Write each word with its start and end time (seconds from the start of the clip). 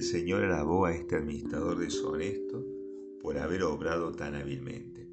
El 0.00 0.06
Señor 0.06 0.44
alabó 0.44 0.86
a 0.86 0.94
este 0.94 1.16
administrador 1.16 1.78
deshonesto 1.78 2.64
por 3.20 3.36
haber 3.36 3.62
obrado 3.64 4.12
tan 4.12 4.34
hábilmente. 4.34 5.06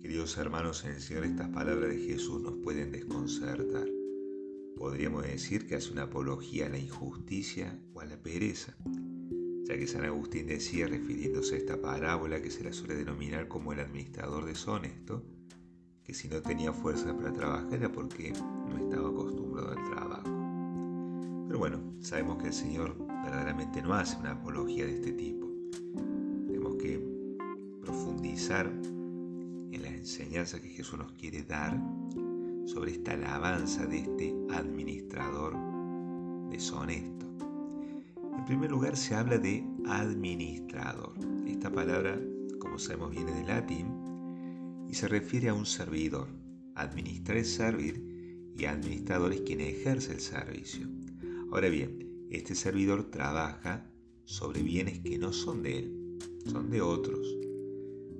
Queridos 0.00 0.38
hermanos, 0.38 0.82
en 0.86 0.92
el 0.92 1.02
Señor 1.02 1.26
estas 1.26 1.50
palabras 1.50 1.90
de 1.90 1.98
Jesús 1.98 2.40
nos 2.40 2.54
pueden 2.54 2.90
desconcertar. 2.90 3.86
Podríamos 4.78 5.24
decir 5.24 5.66
que 5.66 5.74
hace 5.74 5.92
una 5.92 6.04
apología 6.04 6.64
a 6.64 6.68
la 6.70 6.78
injusticia 6.78 7.78
o 7.92 8.00
a 8.00 8.06
la 8.06 8.16
pereza, 8.16 8.74
ya 9.66 9.76
que 9.76 9.86
San 9.86 10.06
Agustín 10.06 10.46
decía, 10.46 10.86
refiriéndose 10.86 11.56
a 11.56 11.58
esta 11.58 11.78
parábola 11.78 12.40
que 12.40 12.50
se 12.50 12.64
la 12.64 12.72
suele 12.72 12.94
denominar 12.94 13.46
como 13.46 13.74
el 13.74 13.80
administrador 13.80 14.46
deshonesto, 14.46 15.22
que 16.02 16.14
si 16.14 16.28
no 16.28 16.40
tenía 16.40 16.72
fuerza 16.72 17.14
para 17.14 17.34
trabajar 17.34 17.74
era 17.74 17.92
porque 17.92 18.32
no 18.32 18.78
estaba 18.78 19.10
acostumbrado 19.10 19.68
al 19.68 19.90
trabajo. 19.90 21.44
Pero 21.46 21.58
bueno, 21.58 21.82
sabemos 22.00 22.38
que 22.42 22.46
el 22.46 22.54
Señor 22.54 23.07
verdaderamente 23.22 23.82
no 23.82 23.94
hace 23.94 24.16
una 24.18 24.32
apología 24.32 24.86
de 24.86 24.94
este 24.94 25.12
tipo. 25.12 25.48
Tenemos 26.46 26.76
que 26.76 27.00
profundizar 27.80 28.66
en 28.66 29.82
la 29.82 29.88
enseñanza 29.88 30.60
que 30.60 30.68
Jesús 30.68 30.98
nos 30.98 31.12
quiere 31.12 31.42
dar 31.42 31.78
sobre 32.66 32.92
esta 32.92 33.12
alabanza 33.12 33.86
de 33.86 33.98
este 33.98 34.34
administrador 34.50 35.56
deshonesto. 36.50 37.26
En 38.36 38.44
primer 38.44 38.70
lugar 38.70 38.96
se 38.96 39.14
habla 39.14 39.38
de 39.38 39.64
administrador. 39.86 41.14
Esta 41.46 41.70
palabra, 41.70 42.18
como 42.58 42.78
sabemos, 42.78 43.10
viene 43.10 43.32
del 43.32 43.46
latín 43.46 43.86
y 44.88 44.94
se 44.94 45.08
refiere 45.08 45.48
a 45.48 45.54
un 45.54 45.66
servidor. 45.66 46.28
Administrar 46.74 47.38
es 47.38 47.52
servir 47.52 48.52
y 48.56 48.64
administrador 48.64 49.32
es 49.32 49.40
quien 49.42 49.60
ejerce 49.60 50.12
el 50.12 50.20
servicio. 50.20 50.86
Ahora 51.50 51.68
bien, 51.68 52.07
este 52.30 52.54
servidor 52.54 53.10
trabaja 53.10 53.90
sobre 54.24 54.62
bienes 54.62 55.00
que 55.00 55.18
no 55.18 55.32
son 55.32 55.62
de 55.62 55.78
él, 55.78 56.18
son 56.46 56.70
de 56.70 56.80
otros. 56.80 57.36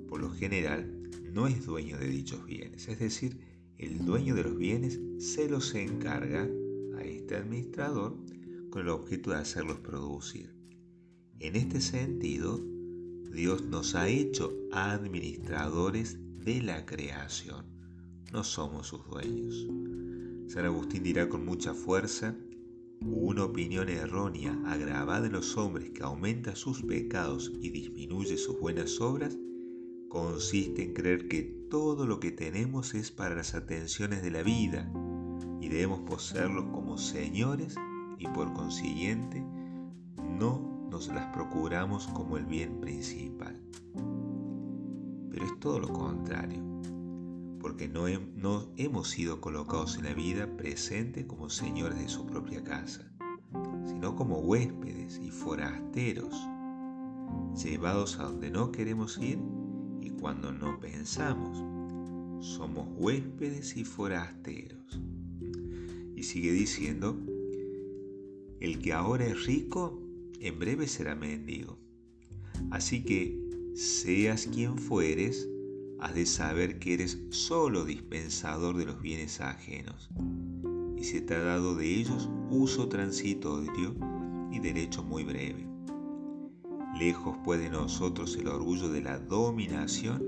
Por 0.07 0.21
lo 0.21 0.31
general, 0.31 1.09
no 1.31 1.47
es 1.47 1.65
dueño 1.65 1.97
de 1.97 2.07
dichos 2.07 2.45
bienes, 2.45 2.87
es 2.87 2.99
decir, 2.99 3.39
el 3.77 4.05
dueño 4.05 4.35
de 4.35 4.43
los 4.43 4.57
bienes 4.57 4.99
se 5.19 5.47
los 5.47 5.73
encarga 5.75 6.49
a 6.97 7.03
este 7.03 7.35
administrador 7.35 8.17
con 8.71 8.81
el 8.81 8.89
objeto 8.89 9.31
de 9.31 9.37
hacerlos 9.37 9.79
producir. 9.79 10.53
En 11.39 11.55
este 11.55 11.79
sentido, 11.79 12.59
Dios 13.31 13.63
nos 13.63 13.95
ha 13.95 14.09
hecho 14.09 14.53
administradores 14.71 16.17
de 16.43 16.61
la 16.61 16.85
creación. 16.85 17.65
No 18.33 18.43
somos 18.43 18.87
sus 18.87 19.07
dueños. 19.07 19.67
San 20.51 20.65
Agustín 20.65 21.03
dirá 21.03 21.29
con 21.29 21.45
mucha 21.45 21.73
fuerza, 21.73 22.35
una 23.01 23.45
opinión 23.45 23.89
errónea 23.89 24.57
agravada 24.65 25.27
en 25.27 25.33
los 25.33 25.57
hombres 25.57 25.89
que 25.91 26.03
aumenta 26.03 26.55
sus 26.55 26.83
pecados 26.83 27.51
y 27.61 27.69
disminuye 27.69 28.37
sus 28.37 28.59
buenas 28.59 28.99
obras, 28.99 29.37
consiste 30.09 30.83
en 30.83 30.93
creer 30.93 31.27
que 31.27 31.43
todo 31.69 32.05
lo 32.05 32.19
que 32.19 32.31
tenemos 32.31 32.93
es 32.95 33.11
para 33.11 33.35
las 33.35 33.55
atenciones 33.55 34.21
de 34.21 34.31
la 34.31 34.43
vida 34.43 34.91
y 35.61 35.69
debemos 35.69 36.01
poseerlos 36.01 36.65
como 36.73 36.97
señores 36.97 37.75
y 38.17 38.27
por 38.27 38.51
consiguiente 38.53 39.43
no 40.17 40.87
nos 40.89 41.07
las 41.07 41.33
procuramos 41.33 42.07
como 42.07 42.37
el 42.37 42.45
bien 42.45 42.81
principal. 42.81 43.61
Pero 45.29 45.45
es 45.45 45.59
todo 45.59 45.79
lo 45.79 45.89
contrario, 45.89 46.78
porque 47.59 47.87
no, 47.87 48.07
hemos 48.77 49.09
sido 49.09 49.41
colocados 49.41 49.97
en 49.97 50.05
la 50.05 50.13
vida 50.13 50.55
presente 50.57 51.27
como 51.27 51.49
señores 51.49 51.99
de 51.99 52.09
su 52.09 52.25
propia 52.25 52.63
casa, 52.63 53.11
sino 53.85 54.15
como 54.15 54.39
huéspedes 54.39 55.19
y 55.23 55.29
forasteros, 55.31 56.33
llevados 57.61 58.19
a 58.19 58.23
donde 58.23 58.51
no 58.51 58.71
queremos 58.71 59.17
ir 59.17 59.39
y 60.01 60.09
cuando 60.11 60.51
no 60.51 60.79
pensamos. 60.79 61.57
Somos 62.45 62.87
huéspedes 62.95 63.75
y 63.75 63.83
forasteros. 63.83 65.01
Y 66.15 66.23
sigue 66.23 66.51
diciendo, 66.51 67.17
el 68.59 68.79
que 68.79 68.93
ahora 68.93 69.25
es 69.25 69.45
rico, 69.45 70.01
en 70.39 70.57
breve 70.57 70.87
será 70.87 71.15
mendigo. 71.15 71.77
Así 72.71 73.03
que 73.03 73.49
Seas 73.79 74.45
quien 74.45 74.77
fueres, 74.77 75.47
has 76.01 76.15
de 76.15 76.25
saber 76.25 76.79
que 76.79 76.93
eres 76.93 77.19
solo 77.29 77.85
dispensador 77.85 78.77
de 78.77 78.85
los 78.85 79.01
bienes 79.01 79.41
ajenos, 79.41 80.09
y 80.97 81.03
se 81.03 81.21
te 81.21 81.35
ha 81.35 81.39
dado 81.39 81.75
de 81.75 81.87
ellos 81.87 82.29
uso 82.49 82.87
transitorio 82.89 83.95
y 84.51 84.59
derecho 84.59 85.03
muy 85.03 85.23
breve. 85.23 85.67
Lejos 86.97 87.37
pues 87.43 87.59
de 87.61 87.69
nosotros 87.69 88.35
el 88.35 88.47
orgullo 88.47 88.89
de 88.89 89.01
la 89.01 89.19
dominación 89.19 90.23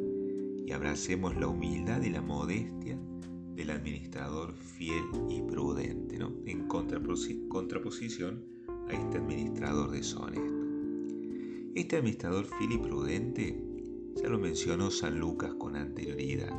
y 0.65 0.71
abracemos 0.71 1.35
la 1.35 1.47
humildad 1.47 2.01
y 2.03 2.09
la 2.09 2.21
modestia 2.21 2.97
del 3.55 3.71
administrador 3.71 4.53
fiel 4.53 5.03
y 5.29 5.41
prudente, 5.41 6.17
¿no? 6.17 6.31
en 6.45 6.67
contraposición 6.67 8.45
a 8.87 8.93
este 8.93 9.17
administrador 9.17 9.91
deshonesto. 9.91 10.61
Este 11.75 11.97
administrador 11.97 12.45
fiel 12.45 12.71
y 12.73 12.77
prudente 12.77 13.70
ya 14.15 14.29
lo 14.29 14.39
mencionó 14.39 14.91
San 14.91 15.19
Lucas 15.19 15.53
con 15.55 15.75
anterioridad. 15.75 16.53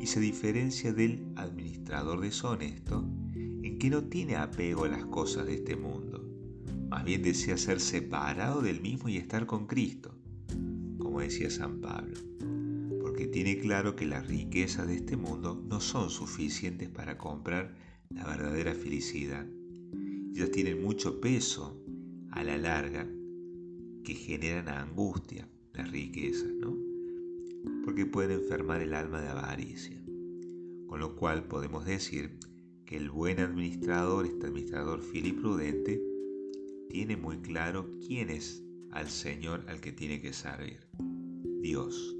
Y 0.00 0.06
se 0.06 0.20
diferencia 0.20 0.92
del 0.92 1.32
administrador 1.36 2.20
deshonesto 2.20 3.08
en 3.34 3.78
que 3.78 3.90
no 3.90 4.04
tiene 4.04 4.36
apego 4.36 4.84
a 4.84 4.88
las 4.88 5.04
cosas 5.06 5.46
de 5.46 5.54
este 5.54 5.76
mundo, 5.76 6.24
más 6.88 7.04
bien 7.04 7.22
desea 7.22 7.56
ser 7.56 7.80
separado 7.80 8.60
del 8.60 8.80
mismo 8.80 9.08
y 9.08 9.16
estar 9.16 9.46
con 9.46 9.66
Cristo, 9.66 10.14
como 10.98 11.20
decía 11.20 11.50
San 11.50 11.80
Pablo, 11.80 12.14
porque 13.00 13.26
tiene 13.26 13.58
claro 13.58 13.96
que 13.96 14.06
las 14.06 14.26
riquezas 14.26 14.86
de 14.88 14.96
este 14.96 15.16
mundo 15.16 15.62
no 15.68 15.80
son 15.80 16.10
suficientes 16.10 16.88
para 16.88 17.16
comprar 17.16 17.74
la 18.10 18.26
verdadera 18.26 18.74
felicidad. 18.74 19.46
Ellas 20.34 20.50
tienen 20.50 20.82
mucho 20.82 21.20
peso 21.20 21.80
a 22.30 22.42
la 22.42 22.56
larga 22.56 23.08
que 24.04 24.14
generan 24.14 24.68
angustia, 24.68 25.48
las 25.74 25.90
riquezas, 25.90 26.52
¿no? 26.60 26.76
Porque 27.84 28.06
pueden 28.06 28.40
enfermar 28.40 28.80
el 28.80 28.94
alma 28.94 29.20
de 29.20 29.28
avaricia. 29.28 30.02
Con 30.86 31.00
lo 31.00 31.16
cual 31.16 31.44
podemos 31.44 31.84
decir 31.84 32.38
que 32.84 32.96
el 32.96 33.10
buen 33.10 33.40
administrador, 33.40 34.26
este 34.26 34.46
administrador 34.46 35.00
fiel 35.00 35.26
y 35.26 35.32
prudente, 35.32 36.02
tiene 36.90 37.16
muy 37.16 37.38
claro 37.38 37.88
quién 38.06 38.28
es 38.28 38.62
al 38.90 39.08
Señor 39.08 39.64
al 39.68 39.80
que 39.80 39.92
tiene 39.92 40.20
que 40.20 40.32
servir. 40.32 40.80
Dios. 41.62 42.16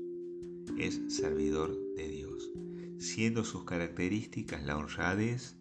Es 0.79 1.01
servidor 1.09 1.77
de 1.97 2.09
Dios, 2.09 2.51
siendo 2.99 3.45
sus 3.45 3.65
características 3.65 4.65
la 4.65 4.79
honradez, 4.79 5.57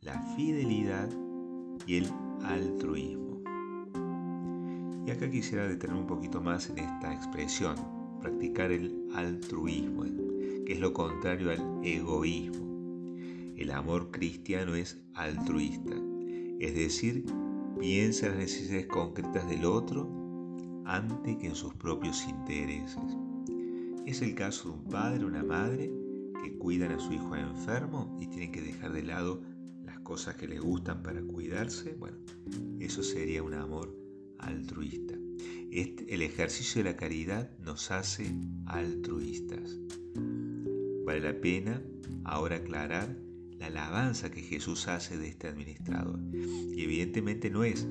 la 0.00 0.20
fidelidad 0.36 1.10
y 1.86 1.96
el 1.96 2.10
altruismo. 2.42 3.27
Y 5.08 5.10
acá 5.10 5.30
quisiera 5.30 5.66
detener 5.66 5.96
un 5.96 6.06
poquito 6.06 6.42
más 6.42 6.68
en 6.68 6.80
esta 6.80 7.14
expresión, 7.14 7.76
practicar 8.20 8.70
el 8.70 9.08
altruismo, 9.14 10.04
que 10.66 10.74
es 10.74 10.80
lo 10.80 10.92
contrario 10.92 11.50
al 11.50 11.80
egoísmo. 11.82 13.16
El 13.56 13.70
amor 13.70 14.10
cristiano 14.10 14.74
es 14.74 15.00
altruista, 15.14 15.96
es 16.60 16.74
decir, 16.74 17.24
piensa 17.80 18.26
en 18.26 18.32
las 18.32 18.40
necesidades 18.40 18.86
concretas 18.88 19.48
del 19.48 19.64
otro 19.64 20.10
antes 20.84 21.38
que 21.38 21.46
en 21.46 21.54
sus 21.54 21.72
propios 21.72 22.26
intereses. 22.28 23.00
Es 24.04 24.20
el 24.20 24.34
caso 24.34 24.68
de 24.68 24.74
un 24.74 24.84
padre 24.90 25.24
o 25.24 25.28
una 25.28 25.42
madre 25.42 25.90
que 26.44 26.58
cuidan 26.58 26.92
a 26.92 27.00
su 27.00 27.14
hijo 27.14 27.34
enfermo 27.34 28.14
y 28.20 28.26
tienen 28.26 28.52
que 28.52 28.60
dejar 28.60 28.92
de 28.92 29.04
lado 29.04 29.40
las 29.86 30.00
cosas 30.00 30.36
que 30.36 30.48
les 30.48 30.60
gustan 30.60 31.02
para 31.02 31.22
cuidarse. 31.22 31.94
Bueno, 31.94 32.18
eso 32.78 33.02
sería 33.02 33.42
un 33.42 33.54
amor 33.54 34.07
altruista. 34.38 35.14
Este, 35.70 36.14
el 36.14 36.22
ejercicio 36.22 36.82
de 36.82 36.90
la 36.90 36.96
caridad 36.96 37.50
nos 37.58 37.90
hace 37.90 38.32
altruistas. 38.66 39.78
Vale 41.04 41.20
la 41.20 41.40
pena 41.40 41.82
ahora 42.24 42.56
aclarar 42.56 43.16
la 43.58 43.66
alabanza 43.66 44.30
que 44.30 44.42
Jesús 44.42 44.88
hace 44.88 45.18
de 45.18 45.28
este 45.28 45.48
administrador. 45.48 46.20
Y 46.32 46.82
evidentemente 46.82 47.50
no 47.50 47.64
es 47.64 47.86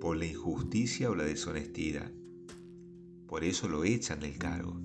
por 0.00 0.16
la 0.16 0.26
injusticia 0.26 1.10
o 1.10 1.14
la 1.14 1.24
deshonestidad. 1.24 2.10
Por 3.26 3.44
eso 3.44 3.68
lo 3.68 3.84
echan 3.84 4.20
del 4.20 4.36
cargo. 4.38 4.80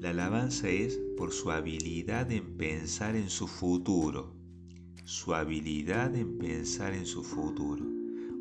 La 0.00 0.10
alabanza 0.10 0.68
es 0.68 0.98
por 1.16 1.32
su 1.32 1.50
habilidad 1.50 2.32
en 2.32 2.56
pensar 2.56 3.14
en 3.14 3.28
su 3.28 3.46
futuro. 3.46 4.34
Su 5.04 5.34
habilidad 5.34 6.16
en 6.16 6.38
pensar 6.38 6.94
en 6.94 7.04
su 7.04 7.22
futuro 7.22 7.99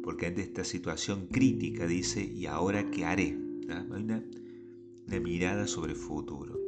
porque 0.09 0.25
ante 0.25 0.41
esta 0.41 0.63
situación 0.63 1.27
crítica 1.27 1.85
dice, 1.85 2.23
¿y 2.23 2.47
ahora 2.47 2.89
qué 2.89 3.05
haré? 3.05 3.37
Hay 3.69 4.01
una, 4.01 4.23
mirada 5.19 5.67
sobre 5.67 5.91
el 5.91 5.97
futuro. 5.99 6.59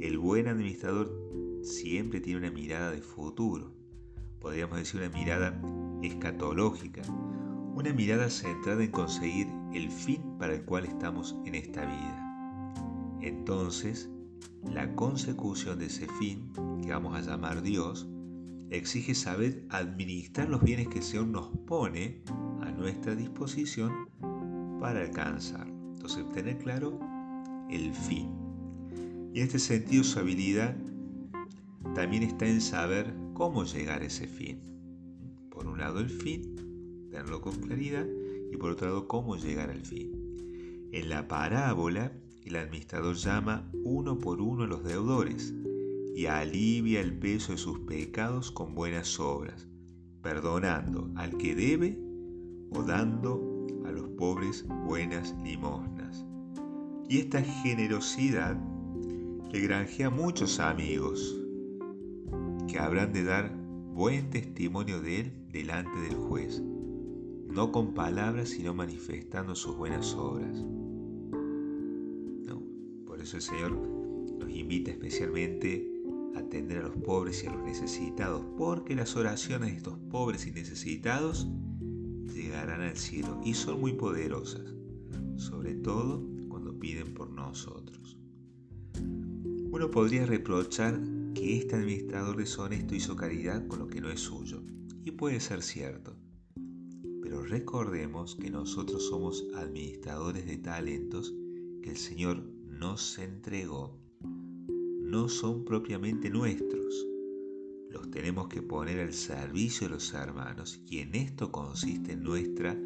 El 0.00 0.16
buen 0.16 0.48
administrador 0.48 1.12
siempre 1.60 2.22
tiene 2.22 2.38
una 2.38 2.50
mirada 2.50 2.90
de 2.90 3.02
futuro, 3.02 3.74
podríamos 4.40 4.78
decir 4.78 4.98
una 4.98 5.10
mirada 5.10 5.60
escatológica, 6.02 7.02
Una 7.74 7.92
mirada 7.92 8.30
centrada 8.30 8.82
en 8.82 8.92
conseguir 8.92 9.46
el 9.74 9.90
fin 9.90 10.22
para 10.38 10.54
el 10.54 10.64
cual 10.64 10.86
estamos 10.86 11.36
en 11.44 11.54
esta 11.54 11.84
vida. 11.84 13.18
Entonces, 13.20 14.08
la 14.64 14.94
consecución 14.94 15.80
de 15.80 15.84
ese 15.84 16.06
fin, 16.18 16.50
que 16.82 16.92
vamos 16.92 17.14
a 17.14 17.20
llamar 17.20 17.60
Dios, 17.60 18.08
exige 18.70 19.14
saber 19.14 19.64
administrar 19.70 20.48
los 20.48 20.62
bienes 20.62 20.88
que 20.88 21.02
Señor 21.02 21.26
nos 21.28 21.48
pone 21.66 22.22
a 22.60 22.70
nuestra 22.70 23.14
disposición 23.14 24.08
para 24.80 25.00
alcanzar. 25.00 25.66
Entonces, 25.66 26.28
tener 26.30 26.58
claro 26.58 26.98
el 27.70 27.92
fin. 27.92 28.30
Y 29.32 29.40
en 29.40 29.46
este 29.46 29.58
sentido, 29.58 30.04
su 30.04 30.18
habilidad 30.18 30.76
también 31.94 32.22
está 32.22 32.46
en 32.46 32.60
saber 32.60 33.14
cómo 33.34 33.64
llegar 33.64 34.02
a 34.02 34.06
ese 34.06 34.26
fin. 34.26 34.60
Por 35.50 35.66
un 35.66 35.78
lado, 35.78 36.00
el 36.00 36.10
fin, 36.10 36.54
tenerlo 37.10 37.40
con 37.40 37.54
claridad, 37.56 38.06
y 38.50 38.56
por 38.56 38.70
otro 38.70 38.88
lado, 38.88 39.08
cómo 39.08 39.36
llegar 39.36 39.70
al 39.70 39.84
fin. 39.84 40.88
En 40.92 41.08
la 41.08 41.28
parábola, 41.28 42.12
el 42.44 42.56
administrador 42.56 43.16
llama 43.16 43.70
uno 43.84 44.18
por 44.18 44.40
uno 44.40 44.64
a 44.64 44.66
los 44.66 44.84
deudores 44.84 45.52
y 46.18 46.26
alivia 46.26 47.00
el 47.00 47.16
peso 47.16 47.52
de 47.52 47.58
sus 47.58 47.78
pecados 47.78 48.50
con 48.50 48.74
buenas 48.74 49.20
obras, 49.20 49.68
perdonando 50.20 51.12
al 51.14 51.36
que 51.36 51.54
debe 51.54 51.96
o 52.72 52.82
dando 52.82 53.40
a 53.86 53.92
los 53.92 54.08
pobres 54.18 54.66
buenas 54.84 55.32
limosnas. 55.44 56.26
Y 57.08 57.18
esta 57.18 57.40
generosidad 57.40 58.60
le 59.52 59.60
granjea 59.60 60.10
muchos 60.10 60.58
amigos 60.58 61.38
que 62.66 62.80
habrán 62.80 63.12
de 63.12 63.22
dar 63.22 63.56
buen 63.94 64.28
testimonio 64.30 65.00
de 65.00 65.20
él 65.20 65.32
delante 65.52 66.00
del 66.00 66.16
juez, 66.16 66.60
no 67.46 67.70
con 67.70 67.94
palabras, 67.94 68.48
sino 68.48 68.74
manifestando 68.74 69.54
sus 69.54 69.76
buenas 69.76 70.16
obras. 70.16 70.64
por 73.06 73.20
eso 73.20 73.36
el 73.36 73.42
Señor 73.42 73.72
nos 74.40 74.50
invita 74.50 74.90
especialmente 74.90 75.97
atender 76.38 76.78
a 76.78 76.88
los 76.88 76.96
pobres 76.96 77.44
y 77.44 77.46
a 77.46 77.52
los 77.52 77.62
necesitados, 77.62 78.44
porque 78.56 78.94
las 78.94 79.16
oraciones 79.16 79.70
de 79.70 79.76
estos 79.76 79.98
pobres 80.10 80.46
y 80.46 80.52
necesitados 80.52 81.48
llegarán 82.34 82.80
al 82.80 82.96
cielo 82.96 83.40
y 83.44 83.54
son 83.54 83.80
muy 83.80 83.92
poderosas, 83.92 84.74
sobre 85.36 85.74
todo 85.74 86.24
cuando 86.48 86.78
piden 86.78 87.14
por 87.14 87.30
nosotros. 87.30 88.16
Uno 89.70 89.90
podría 89.90 90.26
reprochar 90.26 91.00
que 91.34 91.58
este 91.58 91.76
administrador 91.76 92.36
deshonesto 92.36 92.94
hizo 92.94 93.16
caridad 93.16 93.66
con 93.66 93.80
lo 93.80 93.88
que 93.88 94.00
no 94.00 94.10
es 94.10 94.20
suyo, 94.20 94.62
y 95.04 95.10
puede 95.12 95.40
ser 95.40 95.62
cierto. 95.62 96.16
Pero 97.22 97.44
recordemos 97.44 98.36
que 98.36 98.50
nosotros 98.50 99.06
somos 99.06 99.44
administradores 99.54 100.46
de 100.46 100.58
talentos 100.58 101.34
que 101.82 101.90
el 101.90 101.96
Señor 101.96 102.42
nos 102.66 103.18
entregó. 103.18 104.07
No 105.08 105.28
son 105.28 105.64
propiamente 105.64 106.30
nuestros. 106.30 107.06
Los 107.90 108.10
tenemos 108.10 108.48
que 108.48 108.62
poner 108.62 109.00
al 109.00 109.12
servicio 109.12 109.88
de 109.88 109.94
los 109.94 110.12
hermanos 110.12 110.80
y 110.86 110.98
en 110.98 111.14
esto 111.14 111.50
consiste 111.50 112.16
nuestra 112.16 112.76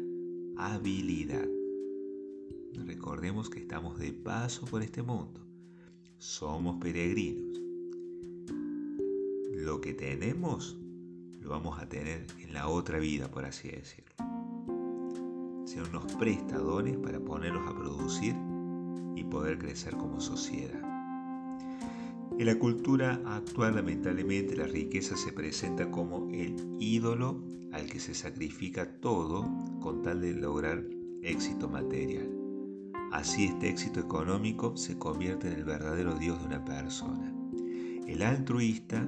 habilidad. 0.57 1.47
Recordemos 2.85 3.49
que 3.49 3.59
estamos 3.59 3.99
de 3.99 4.13
paso 4.13 4.65
por 4.65 4.81
este 4.81 5.03
mundo. 5.03 5.41
Somos 6.17 6.81
peregrinos 6.81 7.53
lo 9.63 9.79
que 9.79 9.93
tenemos 9.93 10.77
lo 11.41 11.49
vamos 11.49 11.79
a 11.79 11.87
tener 11.87 12.25
en 12.41 12.53
la 12.53 12.67
otra 12.67 12.99
vida, 12.99 13.29
por 13.29 13.45
así 13.45 13.69
decirlo. 13.69 14.13
El 15.61 15.67
Señor 15.67 15.91
nos 15.93 16.13
presta 16.15 16.57
dones 16.57 16.97
para 16.97 17.19
ponerlos 17.19 17.65
a 17.67 17.75
producir 17.75 18.35
y 19.15 19.23
poder 19.23 19.57
crecer 19.59 19.95
como 19.95 20.19
sociedad. 20.19 20.82
En 22.43 22.47
la 22.47 22.59
cultura 22.59 23.21
actual, 23.25 23.75
lamentablemente, 23.75 24.57
la 24.57 24.67
riqueza 24.67 25.15
se 25.15 25.31
presenta 25.31 25.89
como 25.89 26.29
el 26.33 26.57
ídolo 26.77 27.41
al 27.71 27.85
que 27.85 28.01
se 28.01 28.13
sacrifica 28.13 28.99
todo 28.99 29.49
con 29.79 30.01
tal 30.01 30.19
de 30.19 30.33
lograr 30.33 30.83
éxito 31.21 31.69
material. 31.69 32.29
Así 33.13 33.45
este 33.45 33.69
éxito 33.69 34.01
económico 34.01 34.75
se 34.75 34.97
convierte 34.97 35.47
en 35.47 35.53
el 35.53 35.63
verdadero 35.63 36.15
Dios 36.15 36.37
de 36.41 36.47
una 36.47 36.65
persona. 36.65 37.33
El 38.07 38.21
altruista 38.21 39.07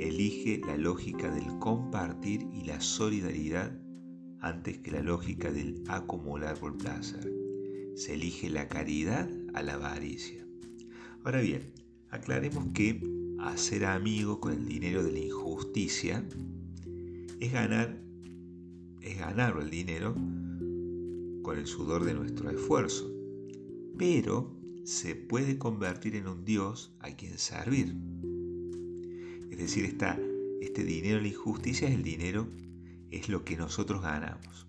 elige 0.00 0.60
la 0.66 0.76
lógica 0.76 1.30
del 1.30 1.60
compartir 1.60 2.48
y 2.52 2.64
la 2.64 2.80
solidaridad 2.80 3.78
antes 4.40 4.78
que 4.78 4.90
la 4.90 5.02
lógica 5.02 5.52
del 5.52 5.84
acumular 5.86 6.58
por 6.58 6.76
placer. 6.76 7.32
Se 7.94 8.14
elige 8.14 8.50
la 8.50 8.66
caridad 8.66 9.30
a 9.54 9.62
la 9.62 9.74
avaricia. 9.74 10.44
Ahora 11.22 11.40
bien, 11.40 11.85
aclaremos 12.16 12.66
que 12.74 13.00
hacer 13.38 13.84
amigo 13.84 14.40
con 14.40 14.52
el 14.52 14.66
dinero 14.66 15.02
de 15.02 15.12
la 15.12 15.18
injusticia 15.18 16.26
es 17.40 17.52
ganar 17.52 18.02
es 19.02 19.18
ganar 19.18 19.56
el 19.60 19.70
dinero 19.70 20.14
con 21.42 21.58
el 21.58 21.66
sudor 21.66 22.04
de 22.04 22.14
nuestro 22.14 22.50
esfuerzo, 22.50 23.08
pero 23.96 24.52
se 24.84 25.14
puede 25.14 25.58
convertir 25.58 26.16
en 26.16 26.26
un 26.26 26.44
Dios 26.44 26.92
a 26.98 27.10
quien 27.10 27.38
servir. 27.38 27.94
Es 29.50 29.58
decir, 29.58 29.84
este 29.84 30.84
dinero 30.84 31.16
de 31.16 31.22
la 31.22 31.28
injusticia 31.28 31.88
es 31.88 31.94
el 31.94 32.02
dinero, 32.02 32.48
es 33.12 33.28
lo 33.28 33.44
que 33.44 33.56
nosotros 33.56 34.02
ganamos. 34.02 34.66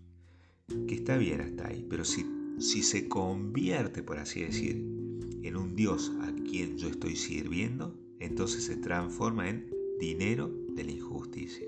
Que 0.88 0.94
está 0.94 1.18
bien 1.18 1.42
hasta 1.42 1.68
ahí, 1.68 1.84
pero 1.90 2.06
si, 2.06 2.26
si 2.60 2.84
se 2.84 3.08
convierte, 3.08 4.04
por 4.04 4.20
así 4.20 4.42
decir, 4.42 4.97
en 5.48 5.56
un 5.56 5.76
Dios 5.76 6.12
a 6.22 6.32
quien 6.50 6.78
yo 6.78 6.90
estoy 6.90 7.16
sirviendo, 7.16 7.96
entonces 8.20 8.66
se 8.66 8.76
transforma 8.76 9.50
en 9.50 9.70
dinero 10.00 10.52
de 10.76 10.84
la 10.84 10.92
injusticia. 10.92 11.66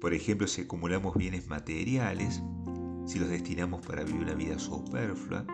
Por 0.00 0.14
ejemplo, 0.14 0.46
si 0.46 0.62
acumulamos 0.62 1.16
bienes 1.16 1.48
materiales, 1.48 2.42
si 3.06 3.18
los 3.18 3.28
destinamos 3.28 3.86
para 3.86 4.04
vivir 4.04 4.22
una 4.22 4.34
vida 4.34 4.58
superflua, 4.58 5.46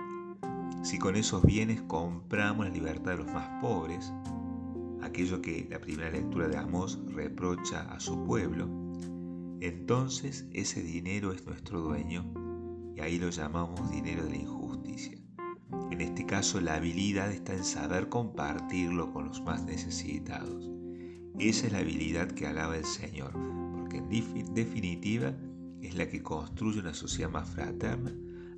si 0.83 0.99
con 0.99 1.17
esos 1.17 1.43
bienes 1.43 1.83
compramos 1.83 2.67
la 2.67 2.73
libertad 2.73 3.13
de 3.13 3.19
los 3.19 3.27
más 3.27 3.49
pobres, 3.61 4.13
aquello 5.03 5.41
que 5.43 5.67
la 5.71 5.81
primera 5.81 6.11
lectura 6.11 6.49
de 6.49 6.57
Amós 6.57 6.99
reprocha 7.13 7.83
a 7.93 8.01
su 8.01 8.25
pueblo, 8.25 8.69
entonces 9.61 10.47
ese 10.53 10.83
dinero 10.83 11.33
es 11.33 11.45
nuestro 11.47 11.81
dueño 11.81 12.25
y 12.97 13.01
ahí 13.01 13.19
lo 13.19 13.31
llamamos 13.31 13.91
dinero 13.91 14.25
de 14.25 14.31
la 14.31 14.37
injusticia. 14.37 15.18
En 15.91 16.01
este 16.01 16.27
caso 16.27 16.61
la 16.61 16.75
habilidad 16.75 17.33
está 17.33 17.55
en 17.55 17.65
saber 17.65 18.09
compartirlo 18.09 19.13
con 19.13 19.27
los 19.27 19.43
más 19.43 19.65
necesitados. 19.65 20.71
Esa 21.39 21.67
es 21.67 21.73
la 21.73 21.79
habilidad 21.79 22.31
que 22.31 22.47
alaba 22.47 22.77
el 22.77 22.85
Señor, 22.85 23.33
porque 23.73 23.99
en 23.99 24.55
definitiva 24.55 25.35
es 25.81 25.95
la 25.95 26.09
que 26.09 26.23
construye 26.23 26.81
una 26.81 26.95
sociedad 26.95 27.31
más 27.31 27.49
fraterna, 27.49 28.13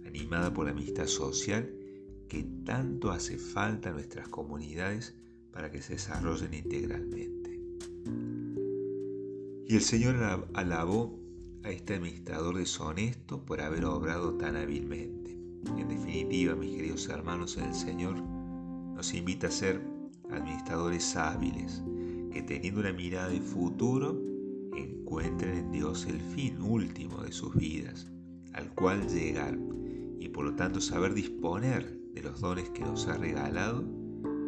animada 0.06 0.52
por 0.52 0.64
la 0.66 0.72
amistad 0.72 1.06
social 1.06 1.70
que 2.28 2.44
tanto 2.64 3.10
hace 3.10 3.36
falta 3.38 3.90
a 3.90 3.92
nuestras 3.92 4.28
comunidades 4.28 5.14
para 5.52 5.70
que 5.70 5.82
se 5.82 5.94
desarrollen 5.94 6.54
integralmente. 6.54 7.60
Y 9.68 9.74
el 9.74 9.82
Señor 9.82 10.48
alabó 10.54 11.20
a 11.64 11.70
este 11.70 11.94
administrador 11.94 12.56
deshonesto 12.56 13.44
por 13.44 13.60
haber 13.60 13.84
obrado 13.84 14.34
tan 14.34 14.56
hábilmente. 14.56 15.19
En 15.66 15.88
definitiva, 15.88 16.54
mis 16.54 16.76
queridos 16.76 17.08
hermanos 17.08 17.56
el 17.56 17.74
Señor, 17.74 18.16
nos 18.16 19.14
invita 19.14 19.48
a 19.48 19.50
ser 19.50 19.80
administradores 20.30 21.16
hábiles, 21.16 21.82
que 22.32 22.42
teniendo 22.42 22.80
una 22.80 22.92
mirada 22.92 23.28
de 23.28 23.40
futuro, 23.40 24.20
encuentren 24.76 25.56
en 25.56 25.72
Dios 25.72 26.06
el 26.06 26.20
fin 26.20 26.60
último 26.60 27.22
de 27.22 27.32
sus 27.32 27.54
vidas, 27.54 28.10
al 28.52 28.72
cual 28.74 29.08
llegar, 29.08 29.58
y 30.18 30.28
por 30.28 30.44
lo 30.44 30.54
tanto 30.54 30.80
saber 30.80 31.14
disponer 31.14 31.98
de 32.14 32.22
los 32.22 32.40
dones 32.40 32.68
que 32.70 32.82
nos 32.82 33.06
ha 33.08 33.16
regalado 33.16 33.84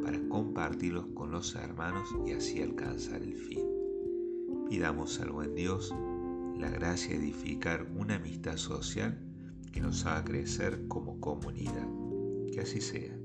para 0.03 0.21
compartirlos 0.29 1.07
con 1.15 1.31
los 1.31 1.55
hermanos 1.55 2.09
y 2.27 2.33
así 2.33 2.61
alcanzar 2.61 3.23
el 3.23 3.35
fin. 3.35 3.61
Pidamos 4.69 5.21
al 5.21 5.31
buen 5.31 5.55
Dios 5.55 5.95
la 6.59 6.71
gracia 6.71 7.19
de 7.19 7.25
edificar 7.25 7.89
una 7.97 8.17
amistad 8.17 8.57
social 8.57 9.19
que 9.73 9.81
nos 9.81 10.07
haga 10.07 10.25
crecer 10.25 10.87
como 10.87 11.19
comunidad. 11.19 11.89
Que 12.53 12.61
así 12.61 12.81
sea. 12.81 13.17